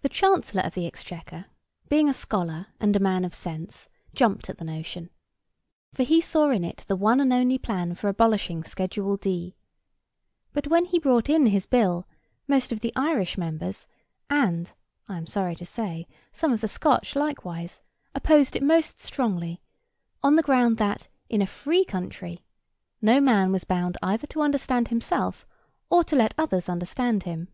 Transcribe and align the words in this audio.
The 0.00 0.08
Chancellor 0.08 0.62
of 0.62 0.72
the 0.72 0.86
Exchequer, 0.86 1.44
being 1.90 2.08
a 2.08 2.14
scholar 2.14 2.68
and 2.80 2.96
a 2.96 3.00
man 3.00 3.22
of 3.22 3.34
sense, 3.34 3.90
jumped 4.14 4.48
at 4.48 4.56
the 4.56 4.64
notion; 4.64 5.10
for 5.92 6.04
he 6.04 6.22
saw 6.22 6.48
in 6.48 6.64
it 6.64 6.84
the 6.86 6.96
one 6.96 7.20
and 7.20 7.34
only 7.34 7.58
plan 7.58 7.94
for 7.94 8.08
abolishing 8.08 8.64
Schedule 8.64 9.18
D: 9.18 9.56
but 10.54 10.68
when 10.68 10.86
he 10.86 10.98
brought 10.98 11.28
in 11.28 11.44
his 11.48 11.66
bill, 11.66 12.08
most 12.46 12.72
of 12.72 12.80
the 12.80 12.94
Irish 12.96 13.36
members, 13.36 13.86
and 14.30 14.72
(I 15.06 15.18
am 15.18 15.26
sorry 15.26 15.54
to 15.56 15.66
say) 15.66 16.06
some 16.32 16.50
of 16.50 16.62
the 16.62 16.66
Scotch 16.68 17.14
likewise, 17.14 17.82
opposed 18.14 18.56
it 18.56 18.62
most 18.62 18.98
strongly, 19.00 19.60
on 20.22 20.36
the 20.36 20.42
ground 20.42 20.78
that 20.78 21.08
in 21.28 21.42
a 21.42 21.46
free 21.46 21.84
country 21.84 22.38
no 23.02 23.20
man 23.20 23.52
was 23.52 23.64
bound 23.64 23.98
either 24.02 24.26
to 24.28 24.40
understand 24.40 24.88
himself 24.88 25.46
or 25.90 26.04
to 26.04 26.16
let 26.16 26.32
others 26.38 26.70
understand 26.70 27.24
him. 27.24 27.48